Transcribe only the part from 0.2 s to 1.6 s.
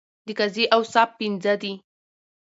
د قاضی اوصاف پنځه